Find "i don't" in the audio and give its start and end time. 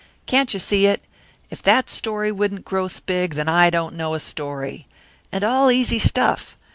3.47-3.93